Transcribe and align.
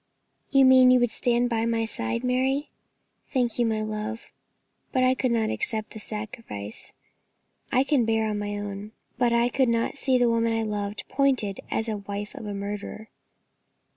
"You 0.49 0.65
mean 0.65 0.89
you 0.89 0.99
would 0.99 1.11
stand 1.11 1.47
by 1.47 1.67
my 1.67 1.85
side, 1.85 2.23
Mary? 2.23 2.71
Thank 3.31 3.59
you, 3.59 3.67
my 3.67 3.83
love, 3.83 4.31
but 4.91 5.03
I 5.03 5.13
could 5.13 5.29
not 5.29 5.51
accept 5.51 5.91
the 5.91 5.99
sacrifice. 5.99 6.91
I 7.71 7.83
can 7.83 8.03
bear 8.05 8.33
my 8.33 8.57
own 8.57 8.83
lot, 8.85 8.91
but 9.19 9.31
I 9.31 9.47
could 9.47 9.69
not 9.69 9.97
see 9.97 10.17
the 10.17 10.27
woman 10.27 10.53
I 10.57 10.63
loved 10.63 11.03
pointed 11.07 11.59
at 11.59 11.65
as 11.69 11.85
the 11.85 11.97
wife 11.97 12.33
of 12.33 12.47
a 12.47 12.53
murderer." 12.55 13.09